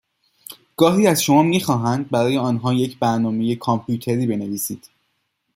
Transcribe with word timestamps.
گاهی 0.77 1.07
از 1.07 1.23
شما 1.23 1.43
میخواهند 1.43 2.09
برای 2.09 2.37
آنها 2.37 2.73
یک 2.73 2.99
برنامه 2.99 3.55
کامپیوتری 3.55 4.27
بنویسید 4.27 4.89